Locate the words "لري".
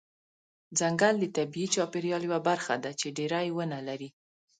3.87-4.09